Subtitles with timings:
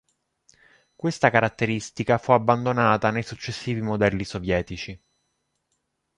[0.95, 4.99] Questa caratteristica fu abbandonata nei successivi modelli sovietici.